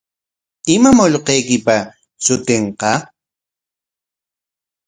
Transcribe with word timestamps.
¿Imam 0.75 0.97
allquykipa 1.03 1.75
shutinqa? 2.23 2.91